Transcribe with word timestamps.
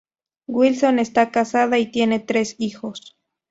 Wilson 0.47 0.97
está 0.97 1.29
casada 1.29 1.77
y 1.77 1.91
tiene 1.91 2.19
tres 2.19 2.55
hijos. 2.57 3.15